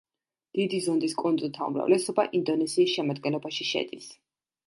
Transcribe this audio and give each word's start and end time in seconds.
დიდი 0.59 0.77
ზონდის 0.85 1.13
კუნძულთა 1.19 1.67
უმრავლესობა 1.73 2.25
ინდონეზიის 2.39 2.95
შემადგენლობაში 2.97 3.71
შედის. 3.75 4.09